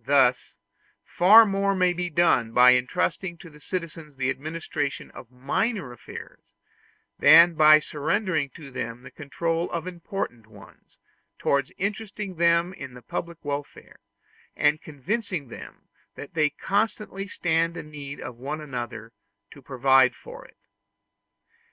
[0.00, 0.56] Thus,
[1.04, 6.56] far more may be done by intrusting to the citizens the administration of minor affairs
[7.20, 10.98] than by surrendering to them the control of important ones,
[11.38, 14.00] towards interesting them in the public welfare,
[14.56, 15.86] and convincing them
[16.16, 19.12] that they constantly stand in need one of the other in order
[19.52, 20.56] to provide for it.